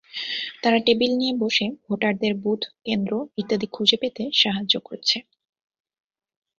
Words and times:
তারা 0.63 0.77
টেবিল 0.85 1.11
নিয়ে 1.17 1.33
বসে 1.41 1.65
ভোটারদের 1.85 2.33
বুথ-কেন্দ্র 2.43 3.11
ইত্যাদি 3.37 3.67
খুঁজে 3.71 3.97
পেতে 4.01 4.23
সাহায্য 4.33 4.73
করছে। 4.79 5.17